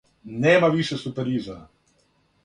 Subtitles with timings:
[0.45, 1.59] Нема више супервизора.